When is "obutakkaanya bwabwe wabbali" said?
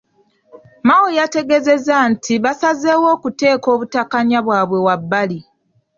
3.75-5.39